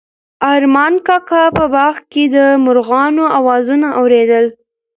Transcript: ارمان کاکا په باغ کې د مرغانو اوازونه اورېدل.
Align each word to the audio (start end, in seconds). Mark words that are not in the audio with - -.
ارمان 0.53 0.93
کاکا 1.07 1.43
په 1.57 1.65
باغ 1.73 1.95
کې 2.11 2.23
د 2.35 2.37
مرغانو 2.65 3.25
اوازونه 3.37 3.87
اورېدل. 3.99 4.45